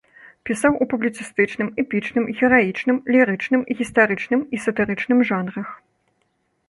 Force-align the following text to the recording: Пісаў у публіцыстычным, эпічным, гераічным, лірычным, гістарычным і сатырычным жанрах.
Пісаў 0.49 0.77
у 0.85 0.85
публіцыстычным, 0.93 1.67
эпічным, 1.83 2.25
гераічным, 2.39 2.97
лірычным, 3.17 3.61
гістарычным 3.83 4.41
і 4.57 4.65
сатырычным 4.67 5.19
жанрах. 5.33 5.67